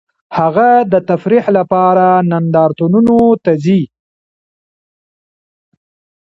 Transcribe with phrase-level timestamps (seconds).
[0.37, 3.81] هغه د تفریح لپاره نندارتونونو ته ځي